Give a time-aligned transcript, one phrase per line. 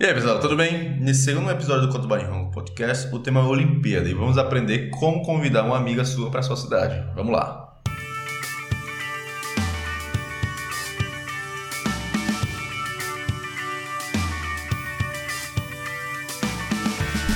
[0.00, 0.98] E aí, pessoal, tudo bem?
[0.98, 5.22] Nesse segundo episódio do Conto Barrinhão Podcast, o tema é Olimpíada e vamos aprender como
[5.22, 7.04] convidar uma amiga sua para sua cidade.
[7.14, 7.78] Vamos lá.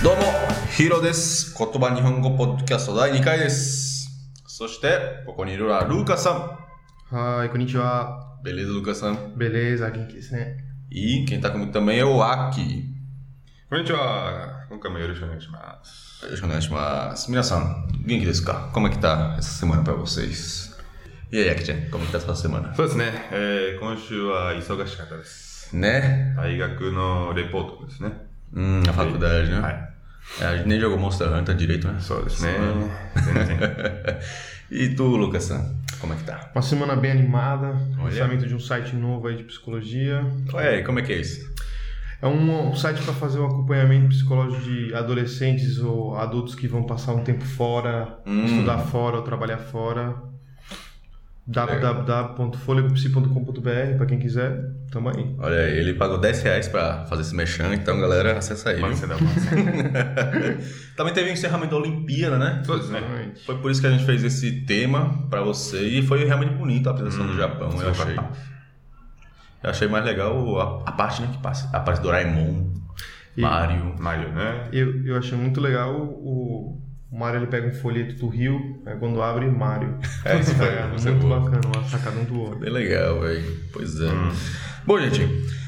[0.03, 0.23] Domo,
[0.79, 1.53] Hiro desu.
[1.53, 4.09] Kotoba Nihongo Podcast 第2回です。
[4.47, 6.59] そして、ここにいるのはルーカさ
[7.11, 7.15] ん。
[7.15, 8.39] はい、こんにちは。
[8.43, 9.37] Beleza, Lucas san?
[9.37, 10.57] Beleza, aquiですね。
[10.94, 12.90] E quem tá comigo também é o Aki.
[13.70, 14.66] こんにちは。
[14.70, 16.26] 今回もよろしくお願いします。
[16.28, 18.72] Deixa eu mas Minasan, genki desu ka?
[18.74, 20.76] Como é que tá essa semana pra vocês?
[21.32, 22.74] E aí, Aki-chan, como é que tá essa semana?
[22.76, 25.76] そうですね、えー今週は忙しかったです。
[25.76, 26.36] Né?
[26.36, 28.12] 大学のレポートですね。
[28.54, 29.62] Hum, a faculdade, né?
[29.62, 29.90] はい。
[30.42, 32.00] É, a gente nem jogou Monster Hunter direito, né?
[32.02, 32.54] そうですね。
[33.16, 34.20] 全然。
[34.72, 35.64] E tu, Lucas-san,
[36.05, 36.51] Como é que tá?
[36.55, 38.05] Uma semana bem animada, Olha.
[38.05, 40.23] lançamento de um site novo aí de psicologia.
[40.59, 41.53] É, como é que é isso?
[42.21, 46.85] É um, um site para fazer o acompanhamento psicológico de adolescentes ou adultos que vão
[46.85, 48.45] passar um tempo fora, Hum.
[48.45, 50.15] estudar fora ou trabalhar fora
[51.47, 55.37] www.fôlegopsi.com.br para quem quiser, tamo aí.
[55.39, 58.81] Olha, ele pagou 10 reais para fazer esse mexão, então galera, acessa aí.
[58.81, 59.21] Massa, massa.
[60.97, 62.63] Também teve o um encerramento da Olimpíada, né?
[62.65, 62.85] Foi, né?
[62.85, 63.45] Exatamente.
[63.45, 66.89] Foi por isso que a gente fez esse tema para você e foi realmente bonito
[66.89, 68.17] a apresentação hum, do Japão, eu achei.
[69.63, 72.73] Eu achei mais legal a, a parte né, que passa, a parte do Raimon,
[73.37, 73.97] Mario.
[73.99, 74.69] Mario, né?
[74.73, 76.81] Eu, eu achei muito legal o,
[77.15, 79.97] o Mario ele pega um folheto do Rio, aí quando abre, Mario.
[80.25, 81.39] É, isso foi- É, é muito boa.
[81.41, 82.59] bacana, uma sacada um do outro.
[82.59, 83.61] Bem legal, velho.
[83.73, 84.11] Pois é.
[84.85, 85.23] Bom, gente,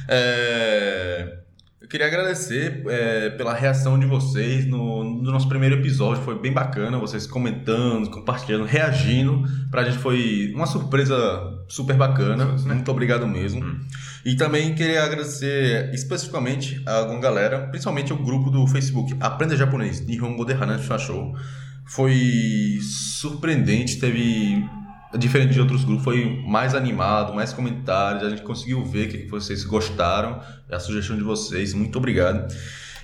[0.09, 1.39] é,
[1.87, 6.21] eu queria agradecer é, pela reação de vocês no, no nosso primeiro episódio.
[6.25, 9.45] Foi bem bacana, vocês comentando, compartilhando, reagindo.
[9.71, 11.17] Pra gente foi uma surpresa
[11.69, 12.45] super bacana.
[12.45, 13.63] Muito obrigado mesmo.
[14.25, 20.05] E também queria agradecer especificamente a alguma galera, principalmente o grupo do Facebook Aprenda Japonês,
[20.05, 21.37] Nihongo de Hanashi Show.
[21.85, 24.69] Foi surpreendente, teve
[25.17, 29.65] diferente de outros grupos, foi mais animado, mais comentários, a gente conseguiu ver que vocês
[29.65, 30.41] gostaram,
[30.71, 32.53] a sugestão de vocês, muito obrigado.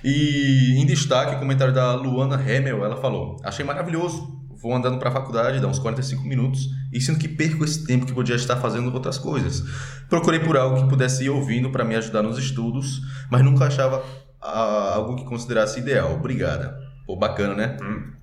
[0.03, 5.09] E em destaque, o comentário da Luana Hemel, ela falou: Achei maravilhoso, vou andando para
[5.09, 8.57] a faculdade, dá uns 45 minutos, e sinto que perco esse tempo que podia estar
[8.57, 9.63] fazendo outras coisas.
[10.09, 14.03] Procurei por algo que pudesse ir ouvindo para me ajudar nos estudos, mas nunca achava
[14.41, 16.13] ah, algo que considerasse ideal.
[16.13, 16.77] Obrigada.
[17.05, 17.77] Pô, bacana, né?
[17.81, 18.22] Hum.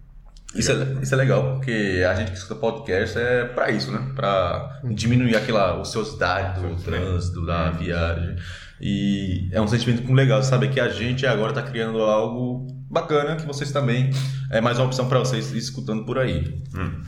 [0.54, 4.10] Isso é, isso é legal, porque a gente que escuta podcast é pra isso, né?
[4.16, 8.36] Pra diminuir aquela ociosidade do trânsito, da viagem.
[8.80, 13.46] E é um sentimento legal saber que a gente agora tá criando algo bacana, que
[13.46, 14.10] vocês também
[14.50, 16.60] é mais uma opção pra vocês escutando por aí.
[16.74, 17.02] Hum.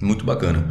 [0.00, 0.68] Muito bacana.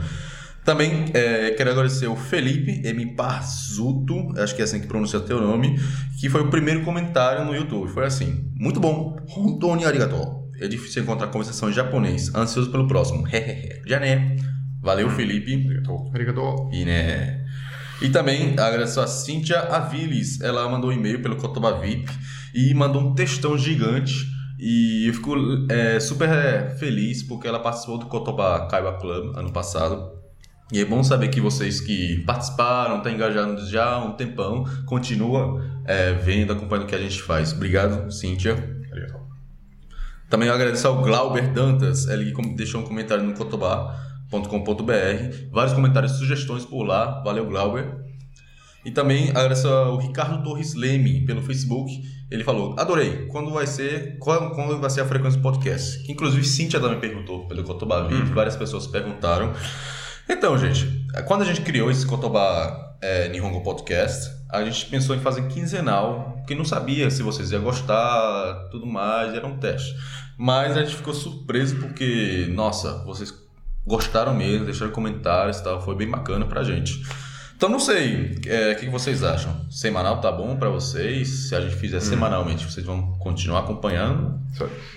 [0.65, 3.15] Também é, quero agradecer o Felipe M.
[3.15, 5.79] Parzuto, acho que é assim que pronuncia o teu nome,
[6.19, 7.89] que foi o primeiro comentário no YouTube.
[7.91, 10.44] Foi assim: Muito bom, Hontoni arigato.
[10.59, 12.33] É difícil encontrar conversação em japonês.
[12.33, 13.27] Ansioso pelo próximo.
[13.27, 13.81] Hehehe.
[13.87, 14.35] Já né?
[14.81, 15.67] Valeu, Felipe.
[16.13, 16.69] Arigato.
[16.71, 17.45] E né?
[18.01, 20.41] E também agradeço a Cíntia Aviles.
[20.41, 22.11] Ela mandou um e-mail pelo Kotoba VIP
[22.53, 24.13] e mandou um textão gigante.
[24.59, 25.35] E eu fico
[25.69, 30.15] é, super feliz porque ela participou do Kotoba Kaiba Club ano passado.
[30.71, 35.63] E é bom saber que vocês que participaram, estão engajados já há um tempão, continua
[35.85, 37.53] é, vendo, acompanhando o que a gente faz.
[37.53, 38.74] Obrigado, Cíntia.
[40.29, 46.17] Também eu agradeço ao Glauber Dantas, ele deixou um comentário no cotobar.com.br, vários comentários e
[46.17, 48.03] sugestões por lá, valeu Glauber.
[48.83, 51.91] E também agradeço ao Ricardo Torres Leme pelo Facebook,
[52.29, 56.03] ele falou, adorei, quando vai ser, quando, quando vai ser a frequência do podcast?
[56.03, 59.53] Que inclusive Cíntia também perguntou pelo Cotobar VIP, várias pessoas perguntaram.
[60.27, 65.19] Então, gente, quando a gente criou esse Kotoba é, Nihongo Podcast, a gente pensou em
[65.19, 69.95] fazer quinzenal, porque não sabia se vocês iam gostar, tudo mais, era um teste.
[70.37, 73.33] Mas a gente ficou surpreso porque, nossa, vocês
[73.85, 77.01] gostaram mesmo, deixaram comentários e tal, foi bem bacana pra gente.
[77.55, 79.65] Então não sei, é, o que vocês acham?
[79.71, 81.47] Semanal tá bom pra vocês?
[81.47, 84.37] Se a gente fizer semanalmente, vocês vão continuar acompanhando?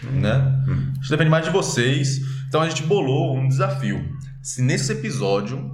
[0.03, 0.61] né?
[1.00, 2.21] Isso depende mais de vocês.
[2.49, 4.05] Então a gente bolou um desafio.
[4.43, 5.71] Se nesse episódio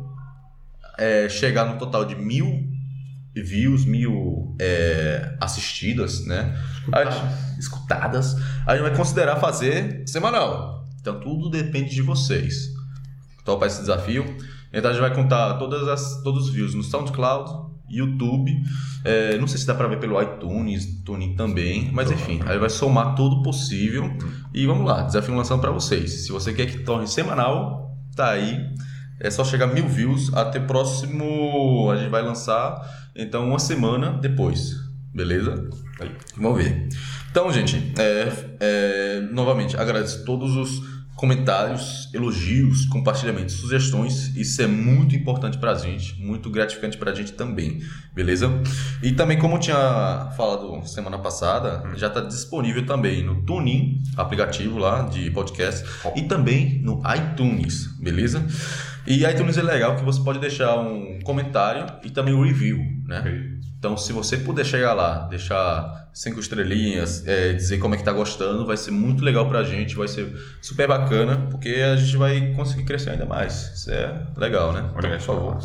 [0.98, 2.73] é, chegar no total de mil
[3.34, 6.56] views, mil é, assistidas, né?
[6.92, 8.36] A gente- escutadas,
[8.66, 10.84] a gente vai considerar fazer semanal.
[11.00, 12.68] Então tudo depende de vocês.
[13.44, 14.24] Topar esse desafio.
[14.72, 17.50] Então a gente vai contar todas as, todos os views no SoundCloud,
[17.88, 18.50] YouTube.
[19.04, 22.70] é, não sei se dá pra ver pelo iTunes, Tuning também, mas enfim, aí vai
[22.70, 24.10] somar tudo possível.
[24.52, 26.24] E vamos lá, desafio lançando pra vocês.
[26.24, 28.58] Se você quer que torne semanal, tá aí.
[29.20, 30.32] É só chegar a mil views.
[30.34, 32.80] Até próximo a gente vai lançar,
[33.14, 34.74] então uma semana depois.
[35.14, 35.70] Beleza?
[36.36, 36.88] Vamos ver.
[37.30, 44.34] Então, gente, é, é, novamente, agradeço todos os comentários, elogios, compartilhamentos, sugestões.
[44.36, 47.80] Isso é muito importante para a gente, muito gratificante para a gente também,
[48.12, 48.50] beleza?
[49.02, 54.78] E também, como eu tinha falado semana passada, já está disponível também no TuneIn, aplicativo
[54.78, 58.44] lá de podcast, e também no iTunes, beleza?
[59.06, 62.78] E iTunes é legal que você pode deixar um comentário e também um review,
[63.22, 63.54] né?
[63.84, 68.12] Então, se você puder chegar lá, deixar cinco estrelinhas, é, dizer como é que tá
[68.12, 72.52] gostando, vai ser muito legal pra gente, vai ser super bacana, porque a gente vai
[72.54, 73.74] conseguir crescer ainda mais.
[73.74, 74.88] Isso é legal, né?
[74.96, 75.58] Então, por favor,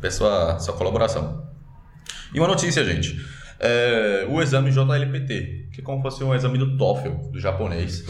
[0.00, 1.46] peço a sua colaboração.
[2.32, 3.20] E uma notícia, gente.
[3.58, 8.02] É, o exame JLPT, que é como fosse um exame do TOEFL, do japonês.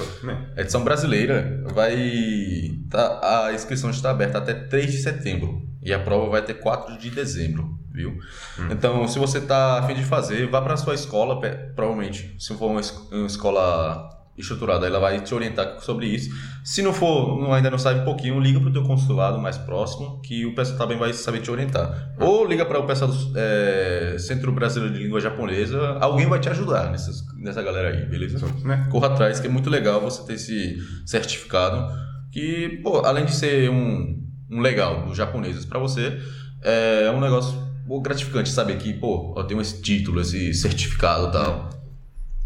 [0.56, 2.70] A edição brasileira vai...
[2.88, 5.68] Tá, a inscrição está aberta até 3 de setembro.
[5.82, 8.10] E a prova vai ter 4 de dezembro viu?
[8.58, 8.68] Hum.
[8.70, 11.40] Então, se você está a fim de fazer, vá para a sua escola,
[11.74, 12.80] provavelmente, se for uma,
[13.12, 16.30] uma escola estruturada, ela vai te orientar sobre isso.
[16.64, 20.20] Se não for, ainda não sabe um pouquinho, liga para o teu consulado mais próximo,
[20.22, 22.14] que o pessoal também vai saber te orientar.
[22.18, 26.48] Ou liga para o pessoal do é, Centro Brasileiro de Língua Japonesa, alguém vai te
[26.48, 28.44] ajudar nessas, nessa galera aí, beleza?
[28.64, 28.86] Né?
[28.90, 31.92] Corra atrás, que é muito legal você ter esse certificado,
[32.32, 36.18] que, pô, além de ser um, um legal dos japoneses para você,
[36.62, 41.70] é um negócio gratificante saber que, pô, eu tenho esse título, esse certificado e tal,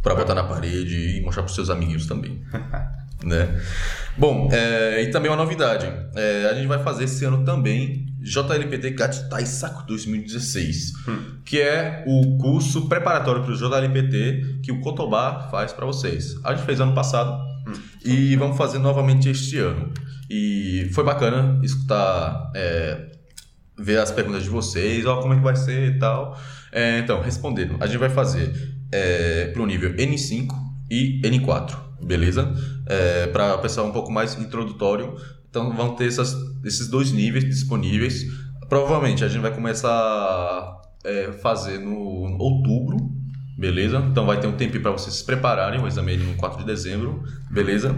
[0.02, 2.40] para botar na parede e mostrar para seus amiguinhos também.
[3.24, 3.60] né?
[4.16, 5.86] Bom, é, e também uma novidade.
[6.14, 11.18] É, a gente vai fazer esse ano também JLPT GAT Taisaku 2016, hum.
[11.44, 16.36] que é o curso preparatório para o JLPT que o Kotobá faz para vocês.
[16.44, 17.32] A gente fez ano passado
[17.66, 17.72] hum.
[18.04, 19.92] e vamos fazer novamente este ano.
[20.30, 23.10] E foi bacana escutar é,
[23.76, 26.38] ver as perguntas de vocês, ó, como é que vai ser e tal.
[26.72, 28.52] É, então, respondendo, a gente vai fazer
[28.92, 30.48] é, para o nível N5
[30.90, 32.52] e N4, beleza?
[32.86, 35.16] É, para o pessoal um pouco mais introdutório.
[35.48, 36.34] Então, vão ter essas,
[36.64, 38.24] esses dois níveis disponíveis.
[38.68, 42.96] Provavelmente a gente vai começar a é, fazer no outubro,
[43.56, 43.98] beleza?
[44.10, 46.64] Então vai ter um tempinho para vocês se prepararem, o exame é no 4 de
[46.64, 47.94] dezembro, beleza?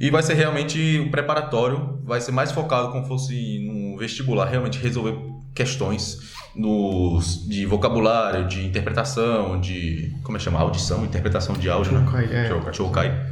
[0.00, 4.78] E vai ser realmente um preparatório, vai ser mais focado como fosse no vestibular, realmente
[4.78, 5.16] resolver
[5.54, 10.14] questões nos, de vocabulário, de interpretação, de.
[10.22, 10.60] Como é que chama?
[10.60, 12.46] Audição, interpretação de áudio, Chokai, né?
[12.46, 12.72] É.
[12.72, 13.26] Chokai.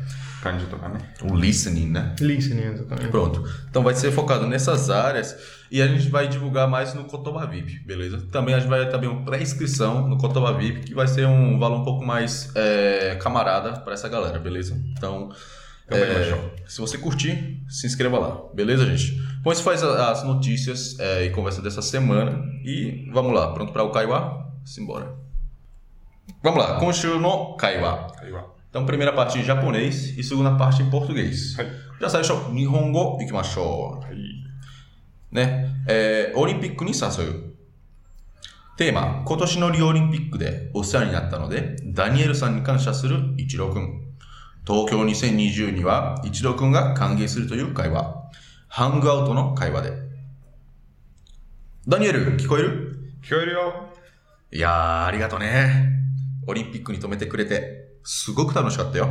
[1.22, 2.14] O listening, né?
[2.20, 3.08] Listening, exatamente.
[3.08, 3.44] Pronto.
[3.68, 5.36] Então vai ser focado nessas áreas
[5.70, 8.22] e a gente vai divulgar mais no Cotoba VIP, beleza?
[8.30, 11.80] Também a gente vai ter uma pré-inscrição no Cotoba VIP, que vai ser um valor
[11.80, 14.80] um pouco mais é, camarada para essa galera, beleza?
[14.92, 15.30] Então,
[15.88, 19.20] é, se você curtir, se inscreva lá, beleza, gente?
[19.42, 23.82] Bom, isso faz as notícias é, e conversa dessa semana e vamos lá, pronto para
[23.82, 24.52] o Kaiwa?
[24.64, 25.14] Simbora.
[26.42, 28.12] Vamos lá, Konshu no Kaiwa.
[28.18, 28.55] Kaiwa.
[28.76, 31.56] Então, primeira parte em japonês e segunda parte em português.
[31.98, 32.52] Já sai show.
[32.52, 34.04] Nihongo ikimashou.
[35.32, 35.72] Né?
[35.88, 37.54] É, オリンピックに誘う。
[38.76, 44.02] テーマ、今年のリオオリンピックでお世話になったので、ダニエルさんに感謝する一郎くん。
[44.66, 48.14] 東京2020には一郎くんが歓迎するという会話。
[48.68, 49.92] ハングアウトの会話で。
[51.88, 53.88] ダニエル、聞こえる聞こえるよ。
[54.52, 55.94] いやー、ありがとね。
[56.46, 59.08] オリンピックに止めてくれて、すごく楽しかったよ。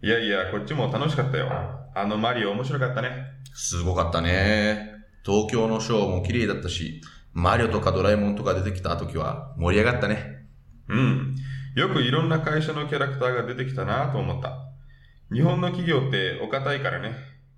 [0.00, 1.50] いやいや、こっちも楽しかったよ。
[1.94, 3.10] あのマリオ面白かったね。
[3.52, 4.90] すごかったね。
[5.22, 7.02] 東京のショーも綺麗だったし、
[7.34, 10.46] マリオとかドラえもんとか出てきた時は盛り上がったね。
[10.88, 11.36] うん。
[11.76, 14.72] よくいろんな会社のキャラクターが出てきたなと思った。
[15.30, 17.14] 日本の企業ってお堅いからね。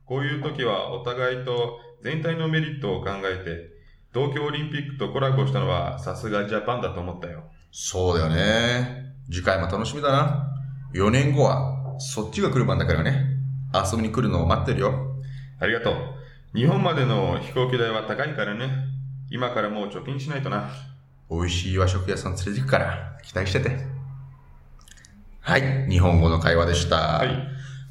[0.06, 3.70] こういう時はお互いと全体のメリットを考えて、
[4.12, 7.44] 東京オリンピックとコラボしたのはさすがジャパンだと思ったよ。
[7.70, 9.15] そうだよね。
[9.30, 10.52] 次回も楽しみだな。
[10.94, 13.36] 4年後は、そっちが来る番だからね。
[13.74, 15.16] 遊びに来るのを待ってるよ。
[15.58, 15.94] ありがとう。
[16.54, 18.70] 日本までの飛行機代は高いからね。
[19.30, 20.70] 今からもう貯金しないとな。
[21.28, 23.76] 美味しい和食屋さん連れて行くから、期待してて。
[25.40, 26.96] はい、日本語の会話でした。
[27.18, 27.28] はい。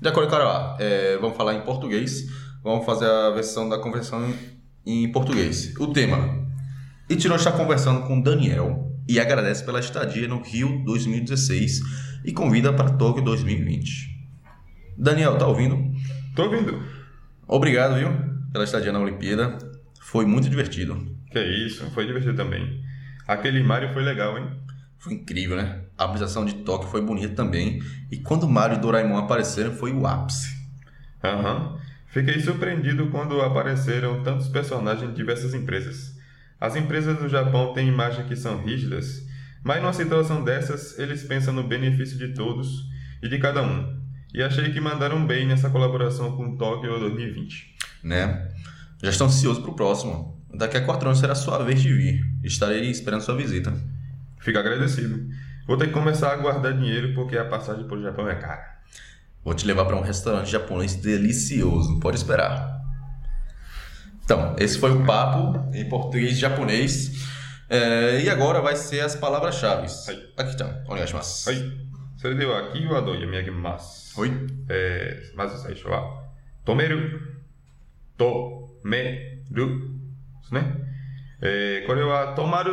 [0.01, 2.27] じゃあこれからは、えー、vamos falar em português.
[2.63, 4.22] Vamos fazer a versão da conversão
[4.86, 5.74] em português.
[5.80, 6.18] O tema.
[7.10, 11.82] Ichiro está conversando com Daniel e agradece pela estadia no Rio 2016
[12.24, 14.16] e convida para Tóquio 2020.
[14.98, 15.78] Daniel, tá ouvindo?
[16.36, 16.82] Tô ouvindo.
[17.48, 18.10] Obrigado, viu,
[18.52, 19.58] pela estadia na Olimpíada.
[20.00, 21.06] Foi muito divertido.
[21.32, 22.84] Que isso, foi divertido também.
[23.28, 24.50] Aquele Mario foi legal, hein?
[24.98, 25.82] Foi incrível, né?
[25.98, 27.82] A apresentação de Tóquio foi bonita também.
[28.12, 30.56] E quando o Mario e Doraemon apareceram, foi o ápice.
[31.24, 31.74] Aham.
[31.74, 31.86] Uhum.
[32.08, 36.15] Fiquei surpreendido quando apareceram tantos personagens de diversas empresas.
[36.60, 39.26] As empresas do Japão têm imagens que são rígidas,
[39.64, 42.88] Mas numa situação dessas, eles pensam no benefício de todos
[43.24, 44.00] e de cada um.
[44.32, 47.76] E achei que mandaram bem nessa colaboração com Tóquio 2020.
[48.04, 48.48] Né?
[49.02, 50.40] Já estão ansiosos pro próximo.
[50.54, 52.24] Daqui a quatro anos será sua vez de vir.
[52.44, 53.74] Estarei esperando sua visita.
[54.40, 55.28] Fico agradecido.
[55.66, 58.76] Vou ter que começar a guardar dinheiro porque a passagem pro Japão é cara.
[59.44, 62.00] Vou te levar para um restaurante japonês delicioso.
[62.00, 62.75] Pode esperar.
[64.25, 67.29] Então, esse foi o papo em português e japonês.
[67.69, 69.87] É, e agora vai ser as palavras-chave.
[70.09, 70.33] Aí.
[70.37, 70.69] Aqui estão.
[70.89, 71.50] Onegashimasu.
[71.50, 71.62] はい。
[72.17, 74.21] それではキーワードを読み上げます。
[74.21, 74.31] Oi.
[74.69, 76.03] えーまず最初は、
[76.67, 77.21] 止める、
[78.19, 78.25] 止
[78.85, 80.75] めるですね。
[81.43, 82.73] えーこれは止まる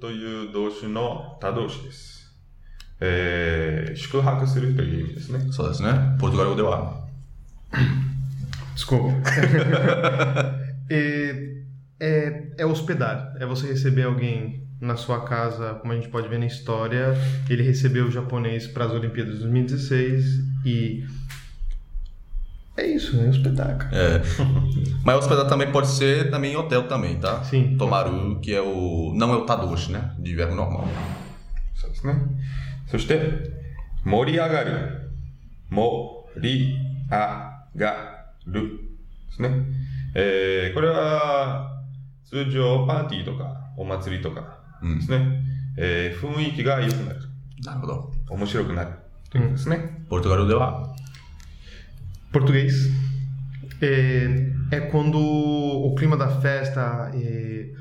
[0.00, 2.32] という動詞の他動詞です。
[3.00, 5.40] えー宿泊するという意味ですね。
[5.50, 6.16] Só isso, né?
[6.18, 7.04] Portugal deu A.
[8.74, 9.12] Desculpa.
[10.90, 11.56] é,
[12.00, 13.34] é, é hospedar.
[13.38, 17.14] É você receber alguém na sua casa, como a gente pode ver na história.
[17.48, 20.24] Ele recebeu o japonês para as Olimpíadas de 2016
[20.64, 21.04] e.
[22.76, 23.96] É isso, é hospedar, cara.
[23.96, 24.22] É.
[25.02, 27.42] Mas hospedar também pode ser também em hotel também, tá?
[27.42, 27.74] Sim.
[27.78, 29.14] Tomaru, que é o...
[29.14, 30.10] Não é o tadoshi, né?
[30.18, 30.86] De verbo normal.
[31.76, 32.14] そうですね。
[32.90, 33.32] そして、
[34.04, 35.10] 盛り上がる、
[35.70, 36.76] 盛り
[37.10, 37.18] 上
[37.76, 38.80] がる
[39.28, 39.50] ですね。
[40.13, 41.81] えーこれは、
[42.25, 45.41] 通常パーティーとか、お祭りとかですね。
[45.77, 47.19] えー雰囲気が良くなる。
[47.65, 48.09] Naruto.
[48.29, 48.91] 面白くなる。
[49.29, 50.05] ということですね。
[50.09, 50.93] Portugal deu A.
[52.33, 52.71] Português.
[53.81, 57.71] É, é quando o clima da festa, é,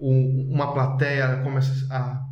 [0.00, 2.25] o- uma plateia começa a,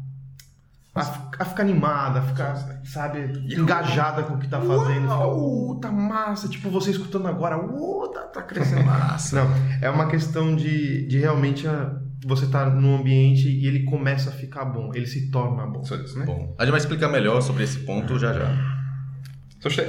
[0.96, 3.20] a, fi- a ficar animada, a ficar, sabe,
[3.54, 5.02] engajada com o que tá fazendo.
[5.04, 6.50] Fica, uh, tá massa.
[6.50, 8.84] Tipo, você escutando agora, uh, tá, tá crescendo.
[8.86, 9.44] Massa.
[9.44, 9.50] Não,
[9.82, 11.96] é uma questão de, de realmente ah,
[12.26, 15.84] você tá num ambiente e ele começa a ficar bom, ele se torna bom.
[15.86, 16.26] そうですね。
[16.26, 18.50] Bom, a gente vai explicar melhor sobre esse ponto já já.
[19.62, 19.84] そして、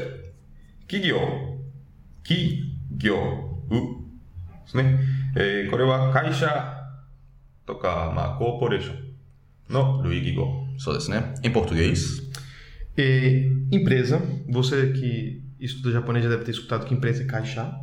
[0.89, 1.17] 企業、
[2.23, 2.61] 企
[2.99, 3.15] 業、
[3.71, 3.81] うで
[4.67, 4.99] すね。
[5.37, 6.47] えーこれは会社
[7.67, 10.64] とか、まあ、コーポレーションの類義語。
[10.78, 11.34] só isso, né?
[11.44, 12.22] Em português.
[12.98, 17.74] E, empresa, você que estuda japonês já deve ter escutado que empresa é caixa,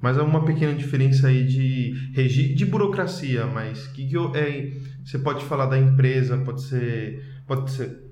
[0.00, 4.72] mas há uma pequena diferença aí de regi de burocracia, mas que que eu- é,
[5.04, 8.10] você pode falar da empresa, pode ser, pode ser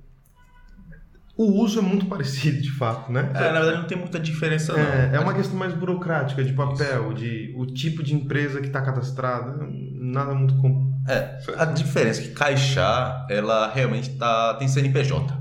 [1.37, 3.31] o uso é muito parecido, de fato, né?
[3.35, 4.81] É, na verdade não tem muita diferença não.
[4.81, 8.83] É, é uma questão mais burocrática, de papel, de o tipo de empresa que está
[8.83, 9.57] cadastrada,
[9.95, 10.88] nada muito com...
[11.09, 15.37] É, a diferença é que Caixá, ela realmente tá, tem CNPJ.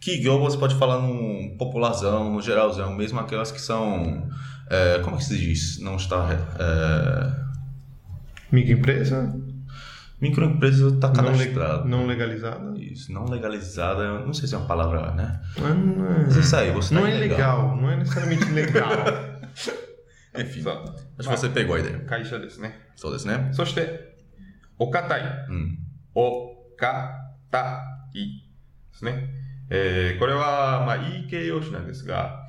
[0.00, 4.28] Kigyo você pode falar num popularzão, no geralzão, mesmo aquelas que são.
[4.70, 5.80] É, como é que se diz?
[5.80, 6.28] Não está.
[6.58, 7.48] É...
[8.52, 9.34] Microempresa?
[10.20, 11.84] Microempresa está cadastrada.
[11.84, 12.78] Não, legalizada.
[12.78, 15.40] Isso, não legalizada, não sei se é uma palavra, né?
[15.56, 16.18] Não, não é.
[16.24, 17.38] Mas isso aí, você tá Não tá é ilegal.
[17.38, 18.90] legal, não é necessariamente legal.
[20.38, 20.62] Enfim,
[21.18, 22.00] acho que você pegou a ideia.
[22.00, 22.72] Caixa desse, né?
[22.94, 23.50] Só desse, né?
[23.52, 23.80] Só este.
[23.80, 23.98] Né?
[24.79, 25.21] お堅い。
[25.49, 25.77] Hum.
[26.15, 27.83] お堅
[28.13, 28.43] い
[28.91, 29.29] ですね。
[29.69, 32.47] えーこれは、まあ、いい形容詞なんですが、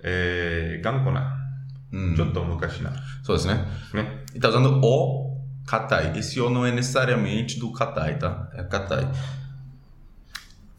[0.00, 1.36] えー頑固な、
[1.92, 2.16] Hum.
[2.16, 3.64] ちょっと昔なで Só desse, né?
[3.90, 4.24] すね。
[4.34, 6.16] E tá usando o katai.
[6.18, 8.50] Esse o não é necessariamente do katai, tá?
[8.54, 9.06] É katai.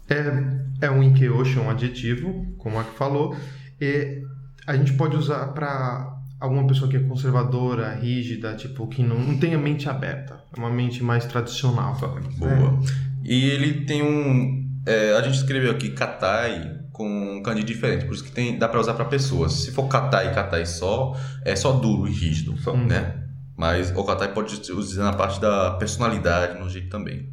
[0.09, 3.35] É, é um Ikeoshi, um adjetivo, como a que falou,
[3.81, 4.23] e
[4.65, 9.37] a gente pode usar para alguma pessoa que é conservadora, rígida, tipo, que não, não
[9.37, 11.95] tem a mente aberta, é uma mente mais tradicional.
[12.37, 12.79] Boa.
[13.23, 14.67] E ele tem um.
[14.85, 18.67] é, a gente escreveu aqui katai com um kanji diferente, por isso que tem, dá
[18.67, 19.53] pra usar pra pessoas.
[19.53, 22.75] Se for katai e katai só, é só duro e rígido, Só.
[22.75, 23.23] né?
[23.55, 27.29] Mas o katai pode ser usado na parte da personalidade, no jeito também.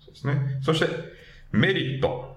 [0.00, 0.58] そうですね。
[0.62, 0.86] そして、
[1.52, 2.36] メリット。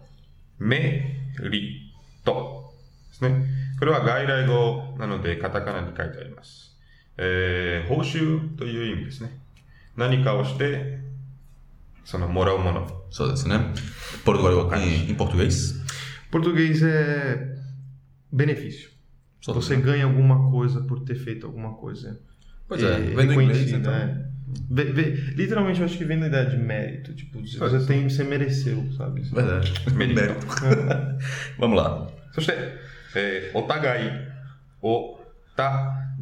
[0.60, 2.74] メリット
[3.10, 3.46] ですね。
[3.80, 6.78] これは外来語なので、カタカナに書いてあります。
[7.18, 9.40] えー報酬という意味ですね。
[9.98, 11.00] 何かをして、
[12.04, 12.88] その、もらうもの。
[13.10, 13.74] Só desse, né?
[14.26, 15.76] Portugal em, em português?
[16.32, 17.56] Português é
[18.32, 18.90] benefício.
[19.42, 19.92] Só Você desse, né?
[19.94, 22.20] ganha alguma coisa por ter feito alguma coisa.
[22.68, 23.38] Pois é, vem do inglês,
[23.70, 23.94] reconhecida, então.
[23.94, 24.26] é.
[24.70, 27.14] Ve- ve- literalmente, eu acho que vem da ideia de mérito.
[27.14, 29.22] Tipo, se você tem, você mereceu, sabe?
[29.22, 29.74] Verdade.
[29.94, 30.16] Mérito.
[30.16, 30.46] Mérito.
[31.60, 32.08] Vamos lá.
[32.34, 32.54] そして、
[33.17, 34.11] えーお互い、
[34.83, 35.19] お
[35.57, 36.15] 互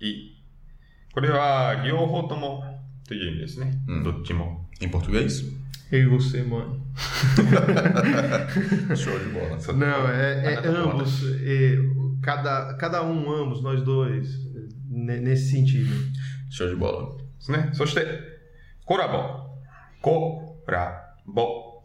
[0.00, 0.32] い。
[1.12, 2.62] これは、両方とも
[3.08, 3.72] という意味ですね。
[3.88, 4.66] うんどっちも。
[4.80, 5.42] Em português?
[5.90, 6.80] Eu e você, mano.
[8.96, 9.56] Show de bola.
[9.74, 11.22] Não, é, é Ah, ambos.
[11.42, 11.76] é,
[12.22, 14.26] cada, cada um, ambos, nós dois.
[14.90, 15.90] ne- Nesse sentido.
[16.50, 17.16] Show de bola.
[17.16, 17.70] ですね。
[17.72, 18.04] そして、
[18.84, 19.46] コラボ。
[20.02, 21.82] コラボ。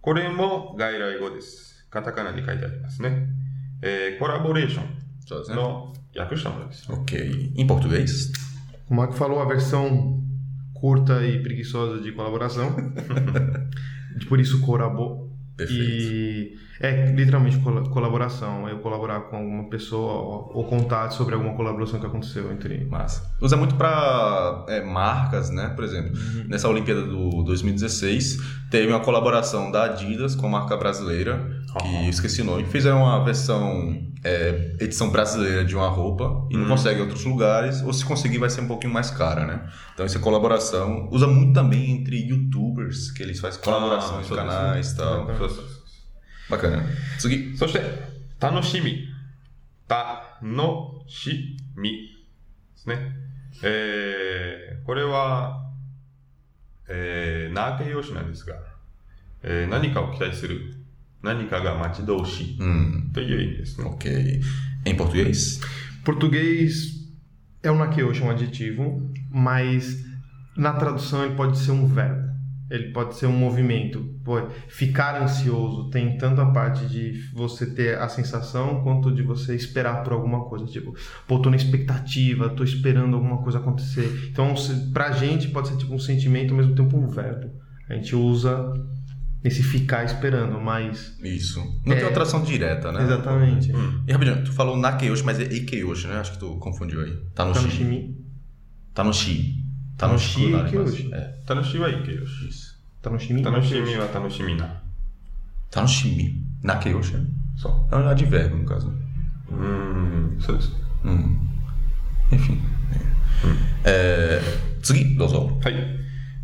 [0.00, 1.86] これも外来語です。
[1.90, 3.28] カタカナに書いてありますね。
[3.84, 4.82] é, collaboration.
[5.28, 6.88] Tá no, Yakushamax.
[6.88, 7.52] Ok.
[7.54, 8.32] Em português?
[8.88, 10.22] O que falou a versão
[10.72, 12.74] curta e preguiçosa de colaboração.
[14.28, 15.32] Por isso, corabo.
[15.56, 15.82] Perfeito.
[15.82, 18.68] E é literalmente col colaboração.
[18.68, 22.84] Eu colaborar com alguma pessoa ou, ou contar sobre alguma colaboração que aconteceu entre.
[22.86, 23.34] Massa.
[23.40, 25.68] Usa muito para é, marcas, né?
[25.70, 26.44] Por exemplo, uhum.
[26.48, 28.38] nessa Olimpíada do 2016,
[28.70, 32.03] teve uma colaboração da Adidas com a marca brasileira que Aham.
[32.05, 32.65] eu esqueci o nome.
[32.65, 37.81] Fizeram uma versão, é, edição brasileira de uma roupa e não consegue em outros lugares,
[37.81, 39.69] ou se conseguir vai ser um pouquinho mais cara, né?
[39.93, 41.07] Então, essa colaboração.
[41.11, 44.47] Usa muito também entre youtubers, que eles fazem colaboração Ah, de sou desse.
[44.49, 45.27] canais e tal.
[45.27, 45.65] そうそうそう
[46.49, 46.83] Bacana.
[47.19, 47.55] Segui.
[47.57, 47.81] そして、
[48.39, 49.07] 楽しみ。
[49.87, 50.29] 楽
[51.07, 51.89] しみ
[52.75, 53.11] ですね。
[53.63, 55.65] えー、これは、
[56.87, 58.55] えー、名形容詞なんですが、
[59.43, 60.72] えー何かを期待する。
[61.24, 62.58] Nani Kagamati doshi.
[63.14, 63.62] Peguei hum.
[63.62, 63.82] isso.
[63.86, 64.40] Ok.
[64.84, 65.58] Em português?
[66.04, 67.08] Português
[67.62, 70.04] é um nakeoshi, um adjetivo, mas
[70.54, 72.34] na tradução ele pode ser um verbo.
[72.70, 74.12] Ele pode ser um movimento.
[74.68, 80.02] Ficar ansioso tem tanto a parte de você ter a sensação quanto de você esperar
[80.02, 80.66] por alguma coisa.
[80.66, 80.94] Tipo,
[81.26, 84.28] pô, tô na expectativa, tô esperando alguma coisa acontecer.
[84.30, 84.54] Então,
[84.92, 87.50] pra gente pode ser tipo um sentimento, ao mesmo tempo um verbo.
[87.88, 88.72] A gente usa
[89.43, 91.17] esse ficar esperando, mas.
[91.23, 91.59] Isso.
[91.85, 91.95] Não É.
[91.97, 93.03] tem uma tradução direta, né?
[93.03, 93.71] Exatamente.
[94.07, 96.17] E rapidinho, tu falou Nakeyoshi, mas é Eikeyoshi, né?
[96.17, 97.11] Acho que tu confundiu aí.
[97.35, 97.77] Tá no Tá no Shi.
[97.77, 98.17] shimi.
[98.93, 99.55] Tá no Shi.
[99.97, 100.29] Tá Tá no no Shi.
[100.29, 101.09] Shi, plural, Eikeyoshi.
[101.09, 102.47] mas- É, 楽しいはいいけよし。
[102.49, 102.79] isso.
[103.01, 103.43] Tá no shimi.
[103.43, 104.81] 楽しみは楽しみな。
[105.71, 106.33] Tá no Shimi.
[106.63, 107.25] Nakeyoshi, né?
[107.57, 108.87] そ É um advérbio, no caso.
[109.49, 109.55] う。
[109.55, 110.71] うーん、そうです。
[111.05, 111.37] Hum.
[112.31, 112.59] Enfim.
[113.85, 114.41] É...
[114.81, 115.59] Tsugi, dozo.
[115.63, 115.75] はい。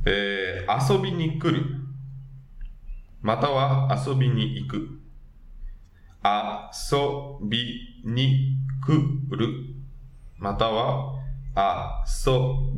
[0.06, 1.64] えー遊びに来る。
[3.23, 5.01] または遊びに行く。
[6.25, 6.99] 遊
[7.43, 9.49] びに来る。
[10.39, 11.21] または
[12.07, 12.33] 遊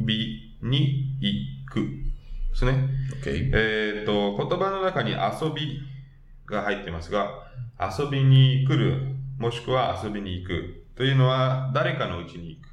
[0.05, 1.81] びに行く。
[1.81, 2.88] ですね。
[3.20, 3.50] Ok.
[3.55, 5.81] えっ、と、言葉の中に遊び
[6.46, 7.31] が入ってますが、
[7.81, 12.68] 遊びに来る、もしくは遊びに行くというのは誰かの家に行く。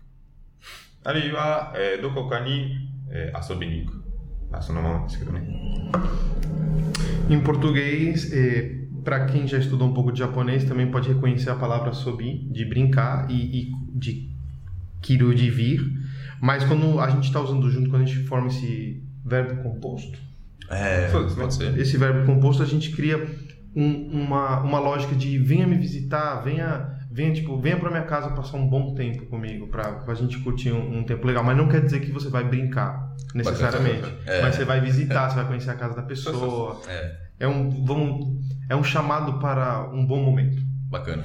[1.04, 2.78] あるいは、えーどこかに、
[3.12, 4.09] えー遊びに行く。
[4.52, 5.48] Passa na mão, segura né?
[7.30, 11.56] Em português, é, para quem já estudou um pouco de japonês, também pode reconhecer a
[11.56, 14.30] palavra sobi, de brincar e, e de
[15.02, 15.82] kiru, de vir.
[16.42, 20.18] Mas quando a gente está usando junto, quando a gente forma esse verbo composto,
[20.70, 21.50] é, pode né?
[21.50, 21.80] ser.
[21.80, 23.28] esse verbo composto a gente cria
[23.76, 28.31] um, uma, uma lógica de venha me visitar, venha venha tipo, venha para minha casa
[28.31, 31.43] passar um bom tempo comigo, para a gente curtir um, um tempo legal.
[31.45, 34.13] Mas não quer dizer que você vai brincar, necessariamente.
[34.27, 34.43] É.
[34.43, 36.81] Mas você vai visitar, você vai conhecer a casa da pessoa.
[36.89, 38.27] É, É um, vamos,
[38.69, 40.63] é um chamado para um bom momento.
[40.91, 41.25] bacana.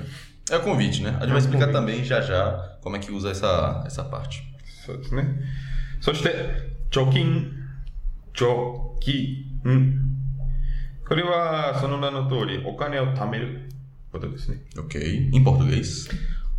[0.49, 1.09] É o convite, né?
[1.12, 1.79] A gente É vai o explicar convite.
[1.79, 4.43] também já já como é que usa essa, essa parte.
[4.85, 5.23] そうですね。
[6.01, 6.29] そして、
[6.89, 7.51] 貯金、
[8.33, 9.45] 貯金。
[11.07, 13.69] これはその名の通り、お金を貯める
[14.13, 14.62] ことですね。
[14.77, 15.29] Ok.
[15.31, 16.09] Em português?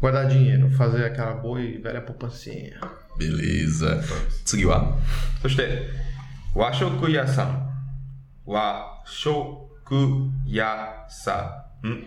[0.00, 2.80] Guardar dinheiro, fazer aquela boa e velha poupancinha.
[3.18, 4.02] Beleza.
[4.44, 4.96] Tsugiwa?
[5.42, 5.90] そして、
[6.54, 7.70] 和食屋さん。
[8.46, 12.04] 和食屋さん。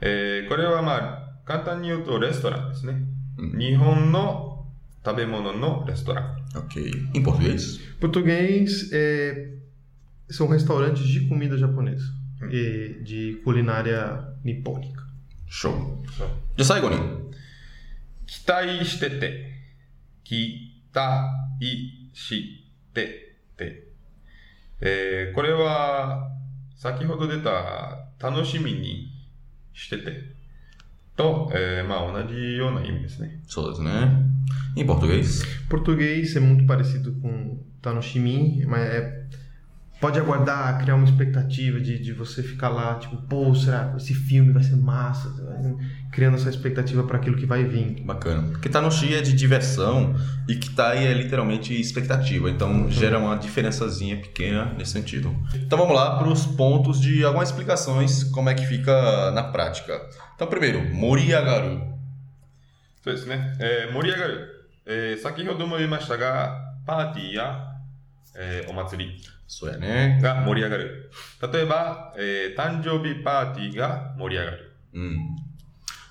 [0.00, 2.94] えーこれはまあ、簡単に言うとレストランですね。
[3.38, 4.64] うん日本の
[5.04, 6.36] 食べ物のレストラン。
[6.56, 6.80] Ok.
[7.14, 7.80] Em português?
[8.00, 9.54] Português é,
[10.30, 12.21] são restaurantes de comida japonesa, e
[13.04, 15.06] de culinária nipônica.
[15.48, 15.72] Show.
[16.08, 16.26] じゃ
[16.60, 16.96] あ最後に。
[18.26, 19.52] 期待してて。
[20.24, 21.28] 期待
[22.12, 22.64] し
[22.94, 23.02] て
[23.56, 23.88] て。
[24.80, 26.30] えーこれは、
[26.76, 29.08] 先ほど出た、楽しみに
[29.72, 30.38] してて。
[31.16, 33.40] と、えーまあ同じような意味ですね。
[33.48, 34.28] Só isso, né?
[34.76, 35.44] Em português?
[35.68, 39.26] Português é muito parecido com Tanoshimi, mas é,
[40.02, 44.14] pode aguardar, criar uma expectativa de, de você ficar lá, tipo, pô, será que esse
[44.14, 45.28] filme vai ser massa?
[46.12, 48.00] Criando essa expectativa para aquilo que vai vir.
[48.04, 48.42] Bacana.
[48.50, 50.14] Porque tá no Xi é de diversão
[50.48, 52.48] e que tá aí é literalmente expectativa.
[52.48, 55.34] Então gera uma diferençazinha pequena nesse sentido.
[55.54, 60.00] Então vamos lá para os pontos de algumas explicações como é que fica na prática.
[60.34, 61.98] Então primeiro, moriagaru.
[63.04, 63.56] そうですね。
[63.60, 64.70] えー盛り上がる。
[64.84, 67.74] えー先ほども言いましたが、パーティーや、
[68.36, 70.20] えーお祭り Isso é, né?
[70.22, 71.10] が盛り上がる。
[71.52, 74.72] 例えば、えー誕生日パーティーが盛り上がる。
[74.94, 75.36] Hum.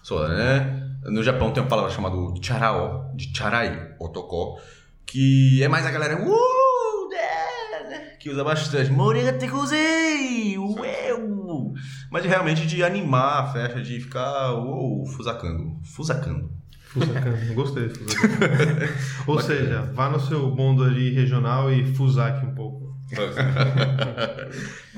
[0.03, 0.87] Isso é, né?
[1.05, 4.59] No Japão tem uma palavra chamada charao, de charai, otoko,
[5.05, 8.91] que é mais a galera uh, né, né, que usa bastante.
[8.91, 10.57] Moriagatekusei!
[10.57, 11.13] Ué!
[11.13, 11.73] uh,
[12.11, 15.79] mas de, realmente de animar a festa, de ficar uh, fusacando.
[15.83, 16.51] Fusacando.
[16.87, 18.93] Fusacando, gostei de fusacando.
[19.27, 22.90] Ou seja, vá no seu bondo ali regional e fusaque um pouco.
[23.14, 23.44] そうですね。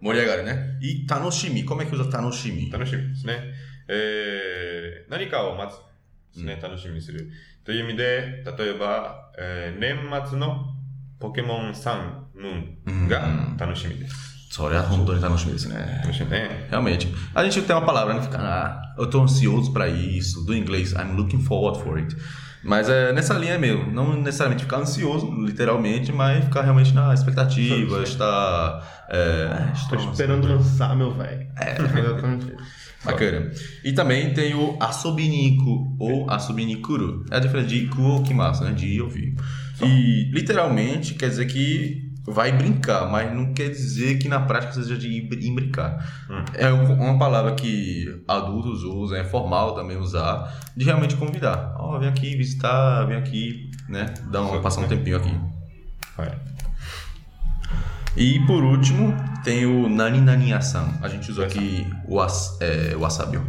[0.00, 0.78] 盛り上がるね。
[0.80, 1.64] い楽しみ。
[1.64, 2.70] コメクザ楽しみ。
[2.70, 3.40] 楽しみですね。
[3.88, 6.38] えー、何かを待つ。
[6.38, 6.58] でね。
[6.62, 7.30] 楽しみにする。
[7.64, 10.66] という意味で、例えば、えー、年末の
[11.18, 14.34] ポケモンサンムーンが楽しみです。
[14.50, 16.00] それは本当に楽しみですね。
[16.02, 16.68] 楽しみね。
[16.70, 17.08] Realmente.
[17.34, 17.82] A gente tem あ
[20.96, 22.14] I'm looking forward for it.
[22.64, 23.90] Mas é nessa linha mesmo.
[23.92, 29.04] Não necessariamente ficar ansioso, literalmente, mas ficar realmente na expectativa, estar.
[29.08, 31.46] É, Estou estou esperando lançar, meu velho.
[31.56, 32.84] É, exatamente isso.
[33.04, 33.50] Bacana.
[33.84, 37.26] E também tem o asobiniku ou asobinikuru.
[37.30, 38.72] É a diferença de iku ou kimasu, né?
[38.72, 39.34] De ir ouvir.
[39.82, 44.97] E literalmente quer dizer que vai brincar, mas não quer dizer que na prática seja
[44.97, 45.97] de ir br- ir brincar.
[46.53, 51.73] É um- uma palavra que adultos usam, é formal também usar, de realmente convidar.
[51.77, 54.05] Ó, vem aqui visitar, vem aqui, né?
[54.31, 55.31] Dar uma, passar um tempinho aqui.
[56.17, 56.31] はい。
[58.17, 60.97] E por último, tem o Nani Nani Asan.
[61.01, 63.37] A gente usou aqui o, as, é, o wasabi.
[63.37, 63.41] ó.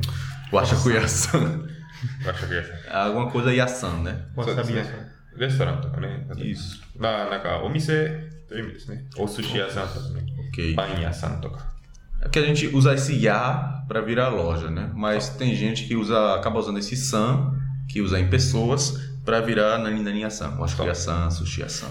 [0.53, 1.68] O ashakuyasan.
[2.24, 2.76] 和食屋さん。
[2.88, 4.16] É alguma coisa yasan, né?
[4.37, 4.85] そうですね。
[5.37, 6.26] レストランとかね。
[6.37, 9.05] いいっすまあ、なんか、お店 という意味ですね。
[9.16, 10.24] お寿司屋さんとかね。
[10.50, 10.74] Ok.
[10.74, 11.66] パン屋さんとか。
[12.22, 14.90] É que a gente usa esse ya para virar loja, né?
[14.94, 17.53] Mas tem gente que usa, acaba usando esse san,
[17.88, 20.55] que usa em pessoas, para virar nani nani yasan.
[20.59, 21.88] Eu acho que é yasan, sushi yasan.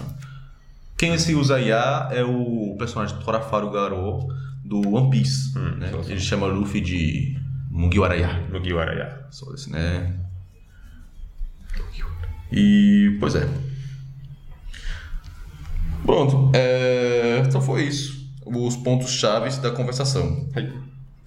[0.96, 4.28] Quem se usa ya é o personagem Torafaru Garo
[4.64, 5.90] do One Piece, Hum, né?
[5.90, 6.12] sou, sou.
[6.12, 7.36] Ele chama Luffy de
[7.70, 8.48] Mugiwara-ya.
[8.52, 9.26] 麦わら屋。
[9.30, 10.14] Só esse, né?
[12.52, 13.48] E, pois é.
[16.05, 16.51] Pronto.
[16.53, 17.43] É...
[17.45, 18.25] Então foi isso.
[18.45, 20.47] Os pontos chaves da conversação.
[20.55, 20.71] Aí.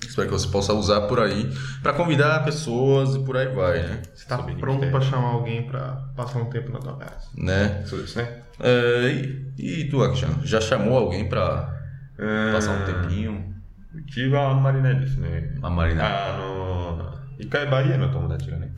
[0.00, 1.50] Espero que você possa usar por aí
[1.82, 4.02] para convidar pessoas e por aí vai, né?
[4.14, 7.28] Você tá pronto para chamar alguém para passar um tempo na tua casa.
[7.36, 7.82] Né?
[7.84, 8.42] Isso, né?
[8.60, 9.08] É...
[9.58, 11.76] E, e tu, Akshan, já chamou alguém para
[12.16, 12.52] é...
[12.52, 13.54] passar um é, tempinho?
[14.06, 15.54] Tive a Marina né?
[15.62, 16.04] A Marina.
[16.04, 17.18] Ah, no...
[17.38, 18.72] 一回バリエの友達がね、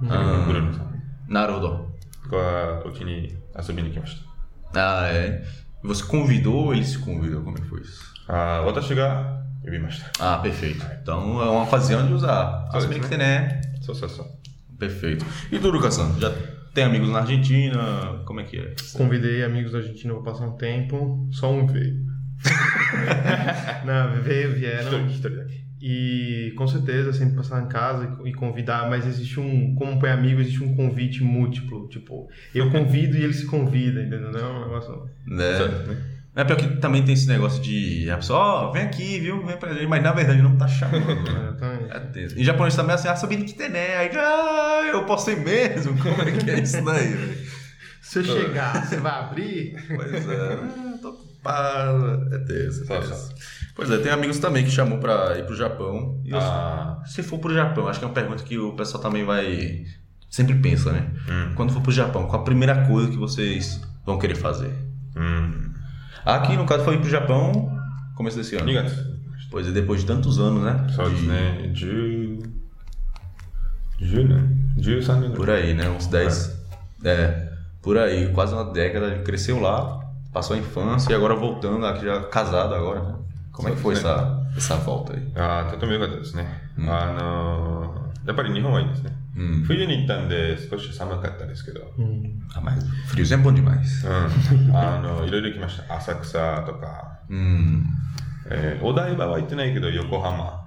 [0.00, 1.02] グループさん。
[1.28, 1.88] なるほど。
[2.30, 4.31] が、うちに遊びに来ました。
[4.74, 5.44] ah, é.
[5.82, 7.42] Você convidou ou ele se convidou?
[7.42, 8.12] Como é que foi isso?
[8.28, 10.18] Ah, vou até chegar e vi mais tarde.
[10.20, 10.86] Ah, perfeito.
[11.02, 12.68] Então é uma fase de usar.
[12.72, 13.16] As que né?
[13.16, 13.60] né?
[13.80, 14.26] Associação.
[14.78, 15.24] Perfeito.
[15.50, 16.18] E tu, Lucas-san?
[16.18, 16.32] Já
[16.74, 18.22] tem amigos na Argentina?
[18.24, 18.74] Como é que é?
[18.94, 22.12] Convidei amigos da Argentina para passar um tempo, só um veio.
[23.84, 25.06] Não, veio, vieram.
[25.06, 29.98] Estou, estou e com certeza, sempre passar em casa e convidar, mas existe um, como
[29.98, 31.88] põe amigo, existe um convite múltiplo.
[31.88, 34.30] Tipo, eu convido e ele se convida, entendeu?
[34.30, 35.10] Não é um negócio.
[35.28, 36.12] É.
[36.34, 39.44] É pior que também tem esse negócio de a pessoa, ó, oh, vem aqui, viu?
[39.44, 41.30] Vem pra gente, mas na verdade não tá chamando.
[41.30, 41.88] Né?
[41.90, 42.38] é tenso.
[42.38, 43.96] E japonês também é assim, ah, sabendo que tem, né?
[43.96, 45.98] Aí, ah, eu posso ir mesmo?
[46.00, 47.08] Como é que é isso daí?
[47.08, 47.38] Véio?
[48.00, 49.74] Se eu chegar, você vai abrir?
[49.88, 52.34] Pois é, ah, tô ocupado.
[52.34, 53.34] É tenso, é tenso.
[53.74, 56.20] Pois é, tem amigos também que chamou para ir pro Japão.
[56.32, 57.02] Ah.
[57.06, 59.84] Se for pro Japão, acho que é uma pergunta que o pessoal também vai
[60.32, 61.10] sempre pensa, né?
[61.28, 61.52] Hum.
[61.54, 64.72] Quando for pro Japão, qual a primeira coisa que vocês vão querer fazer?
[65.16, 65.70] Hum.
[66.24, 67.78] Aqui no caso foi ir pro Japão
[68.16, 68.66] começo desse ano.
[68.66, 68.90] Ligado.
[69.50, 70.86] Pois é, depois de tantos anos, né?
[70.96, 71.26] Só de...
[71.26, 71.68] né?
[71.72, 72.38] De...
[73.98, 74.24] de...
[74.24, 74.48] né?
[74.74, 74.96] De
[75.36, 75.90] Por aí, né?
[75.90, 76.62] Uns 10...
[77.04, 77.10] É.
[77.10, 77.52] é.
[77.82, 79.18] Por aí, quase uma década.
[79.18, 80.00] Cresceu lá,
[80.32, 83.14] passou a infância e agora voltando aqui já casado agora, né?
[83.52, 85.32] Como é que foi そうです essa, essa volta aí?
[85.36, 86.46] ああ、とても良かったですね。
[86.78, 89.12] うんあのー、やっぱり日本はいいですね。
[89.36, 89.64] Hum.
[89.64, 92.40] 冬に行ったんで少し寒かったですけど、Hum.
[92.54, 92.82] Ah, mas
[93.14, 94.06] friozinho é bom demais.
[94.06, 94.76] うん。
[94.76, 95.94] あの、いろいろ行きました。
[95.96, 97.82] 浅草とか、Hum.
[98.50, 100.62] えー、お台場は行ってないけど、横浜。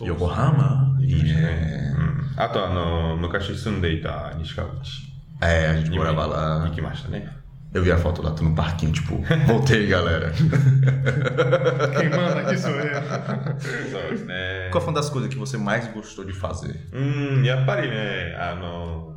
[0.00, 1.94] ま E, したね。
[2.36, 2.42] うん。
[2.42, 4.80] あと、あの、昔住んでいた西川口
[5.42, 6.64] é, a gente にも morava lá.
[6.68, 7.28] 行きましたね。
[7.73, 9.17] Eu vi a foto lá, tô no parquinho, tipo,
[9.47, 10.31] voltei, galera.
[10.31, 12.85] Quem manda aqui sou eu.
[13.91, 14.69] そうですね。
[14.71, 16.73] Qual foi uma das coisas que você mais gostou de fazer?
[16.93, 19.13] うん、やっぱりね、あの、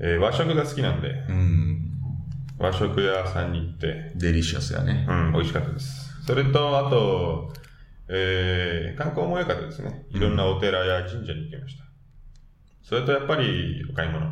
[0.00, 1.78] えー和食が好きなんで、 Hum,
[2.58, 5.06] 和食屋さんに行って、 delicious, né?
[5.08, 6.22] うん、美味しかったです。
[6.26, 7.54] それと、あと、
[8.08, 10.04] えー観光も良かったですね。
[10.10, 11.84] いろんなお寺や神社に行きました。
[12.82, 14.26] それとやっぱりお買い物。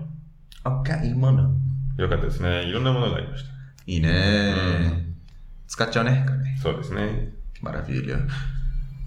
[0.64, 1.57] Ok, mano.
[1.99, 2.64] 良かったですね。
[2.64, 3.51] いろんなものがありました。
[3.87, 5.05] E né?
[5.68, 6.38] Descateou, né, cara?
[6.62, 7.33] そうですね。
[7.55, 8.27] Que maravilha.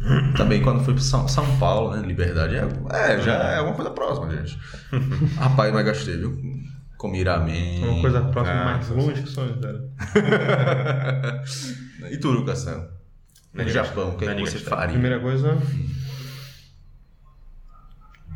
[0.37, 2.07] Também quando fui para São, São Paulo, né?
[2.07, 2.55] Liberdade.
[2.55, 4.57] É, é, já é alguma coisa próxima, gente.
[5.37, 6.37] Rapaz, mas gastei, viu?
[6.97, 7.83] Comi ramen.
[7.85, 11.43] Uma coisa próxima Ah, mais sim, longe que sonho, cara.
[12.11, 12.59] E tu, Lucas?
[12.59, 12.87] Sam?
[13.53, 14.69] No Japão, o que, é que Nani você Gashita.
[14.69, 14.93] faria?
[14.93, 15.57] Primeira coisa.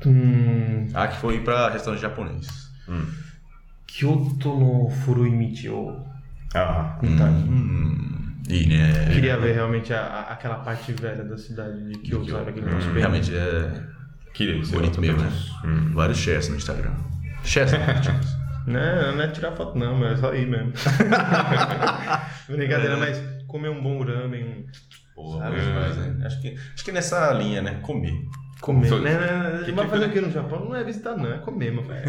[0.06, 2.48] Hum, Ah, que foi ir pra restaurante japonês.
[3.88, 6.06] Kyoto no Furuimichi ou
[6.56, 7.30] Ah, Mitai.
[7.30, 9.10] Hum, e né?
[9.14, 12.50] Queria ver realmente a- a- aquela parte velha da cidade de Kyoto, sabe?
[12.52, 13.72] Aquele negócio bem- Realmente é
[14.34, 14.80] 綺麗ですよ。
[14.82, 15.30] bonito mesmo, né?
[15.64, 15.94] うん。
[15.94, 16.94] Vários shares no Instagram.
[17.44, 17.80] Shares, né?
[18.66, 20.72] Não, não é tirar foto não, mas é só ir mesmo.
[22.48, 24.66] Brincadeira, mas comer um bom ramen,
[25.16, 25.58] Pô, Sabe?
[25.58, 26.26] bom demais, né?
[26.26, 27.80] Acho que, acho que nessa linha, né?
[27.82, 28.14] Comer.
[28.62, 28.88] comer.
[28.88, 31.16] Foi- Né, né, né, Que Mas tipo fazer de- aqui no Japão não é visitar
[31.18, 32.04] não, é comer, meu velho.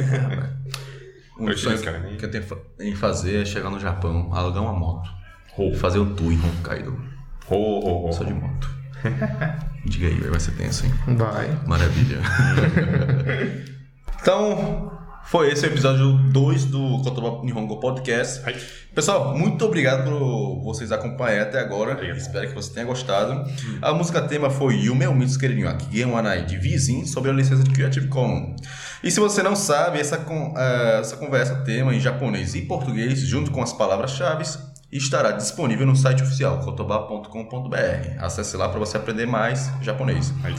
[1.39, 2.45] Um sonho que, que eu tenho
[2.79, 5.09] em fazer é chegar no Japão, alugar uma moto.
[5.57, 5.73] Oh.
[5.73, 6.99] Fazer um tour em Hokkaido.
[7.49, 8.11] Oh, oh, oh.
[8.11, 8.69] Só de moto.
[9.85, 10.93] Diga aí, vai ser tenso, hein?
[11.15, 11.49] Vai.
[11.65, 12.19] Maravilha.
[14.21, 14.98] então,
[15.29, 18.41] foi esse o episódio 2 do Kotoba Nihongo Podcast.
[18.95, 21.91] Pessoal, muito obrigado por vocês acompanharem até agora.
[21.93, 22.17] Obrigado.
[22.17, 23.45] Espero que você tenha gostado.
[23.81, 27.69] A música tema foi Yume Mitsu Queridinho Akigen Wanai de Vizin sobre a licença de
[27.69, 28.59] Creative Commons.
[29.03, 33.19] E se você não sabe, essa, con- eh, essa conversa tema em japonês e português,
[33.19, 34.43] junto com as palavras-chave,
[34.91, 37.77] estará disponível no site oficial kotoba.com.br.
[38.19, 40.33] Acesse lá para você aprender mais japonês.
[40.41, 40.55] はい。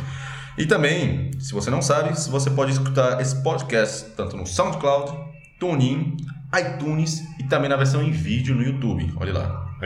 [0.58, 5.12] E também, se você não sabe, você pode escutar esse podcast tanto no SoundCloud,
[5.58, 6.16] TuneIn,
[6.58, 9.12] iTunes e também na versão em vídeo no YouTube.
[9.16, 9.76] Olha lá.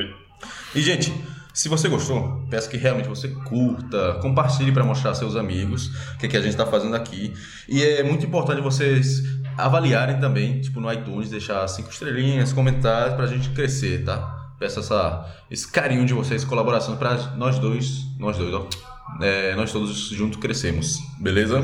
[0.74, 1.12] E, gente,
[1.53, 6.18] se você gostou, peço que realmente você curta, compartilhe para mostrar aos seus amigos o
[6.18, 7.33] que, que a gente está fazendo aqui.
[7.68, 9.22] E é muito importante vocês
[9.57, 14.53] avaliarem também, tipo, no iTunes, deixar cinco estrelinhas, comentários para a gente crescer, tá?
[14.59, 18.93] Peço essa, esse carinho de vocês, colaboração para nós dois, nós dois, ó.
[19.20, 21.61] É, nós todos juntos crescemos, beleza?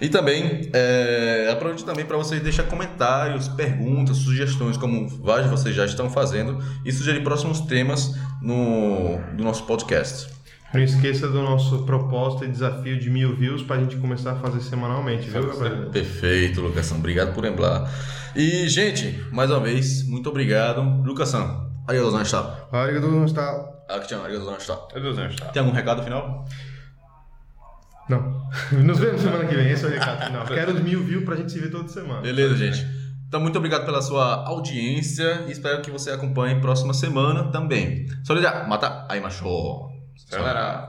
[0.00, 5.74] E também, é, aproveito também para vocês deixar comentários, perguntas, sugestões, como vários de vocês
[5.74, 10.34] já estão fazendo, e sugerir próximos temas no, do nosso podcast.
[10.74, 14.60] Não esqueça do nosso propósito e desafio de mil views pra gente começar a fazer
[14.60, 15.86] semanalmente, viu, rapaziada?
[15.86, 16.98] Perfeito, Lucação.
[16.98, 17.88] Obrigado por lembrar.
[18.34, 20.82] E, gente, mais uma vez, muito obrigado.
[21.04, 22.66] Lucação, arigatou gozaimashita.
[22.72, 23.73] Arigatou gozaimashita.
[23.88, 24.72] Action, arigatou gozaimashita.
[24.72, 25.46] Arigatou gozaimashita.
[25.46, 26.44] Tem algum recado final?
[28.08, 28.48] Não.
[28.84, 30.46] Nos vemos semana que vem, esse é o recado final.
[30.46, 32.20] Quero mil views pra gente se ver toda semana.
[32.20, 32.86] Beleza, gente.
[33.26, 38.06] Então, muito obrigado pela sua audiência e espero que você acompanhe próxima semana também.
[38.22, 38.34] Só
[38.68, 39.90] mata aí, macho.
[40.16, 40.88] Sayonara.